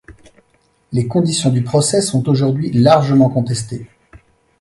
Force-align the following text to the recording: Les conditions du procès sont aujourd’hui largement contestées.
Les 0.93 1.05
conditions 1.07 1.51
du 1.51 1.61
procès 1.63 2.01
sont 2.01 2.27
aujourd’hui 2.27 2.71
largement 2.71 3.29
contestées. 3.29 3.85